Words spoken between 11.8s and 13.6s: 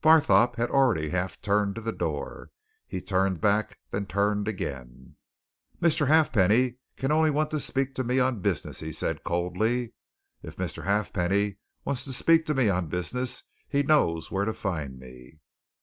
wants to speak to me on business,